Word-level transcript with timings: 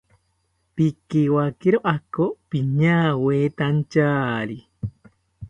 Pikiwakiro 0.75 1.77
ako 1.95 2.25
piñawetantyari 2.49 4.57